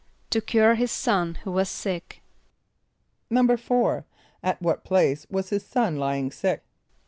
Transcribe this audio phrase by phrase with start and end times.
[0.31, 2.23] =To cure his son, who was sick.=
[3.29, 4.05] =4.=
[4.41, 6.63] At what place was his son lying sick?